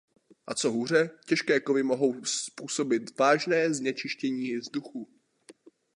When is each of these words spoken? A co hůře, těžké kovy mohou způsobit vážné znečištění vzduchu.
A 0.47 0.53
co 0.55 0.71
hůře, 0.71 1.09
těžké 1.25 1.59
kovy 1.59 1.83
mohou 1.83 2.23
způsobit 2.25 3.19
vážné 3.19 3.73
znečištění 3.73 4.55
vzduchu. 4.55 5.07